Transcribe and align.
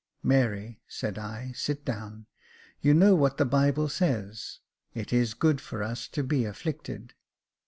"Mary," 0.23 0.81
said 0.87 1.19
I, 1.19 1.51
*' 1.51 1.51
sit 1.53 1.85
down; 1.85 2.25
you 2.79 2.95
know 2.95 3.13
what 3.13 3.37
the 3.37 3.45
Bible 3.45 3.87
says 3.87 4.57
—* 4.81 4.83
It 4.95 5.13
is 5.13 5.35
good 5.35 5.61
for 5.61 5.83
us 5.83 6.07
to 6.07 6.23
be 6.23 6.43
afflicted.' 6.43 7.13